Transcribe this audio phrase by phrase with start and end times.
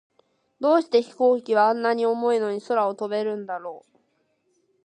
[0.59, 3.99] どうして飛行機は、あんなに重いのに空を飛べるんだろう。